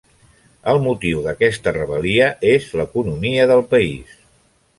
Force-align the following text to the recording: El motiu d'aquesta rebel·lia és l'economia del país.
El 0.71 0.79
motiu 0.85 1.19
d'aquesta 1.25 1.73
rebel·lia 1.75 2.31
és 2.53 2.67
l'economia 2.81 3.47
del 3.53 3.63
país. 3.77 4.19